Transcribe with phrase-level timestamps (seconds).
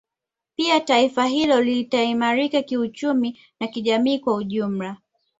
[0.55, 4.97] Pia taifa hilo litaimarika kiuchumi na kijamii kwa ujumla